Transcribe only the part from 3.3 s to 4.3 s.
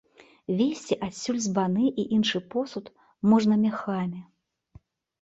можна мяхамі.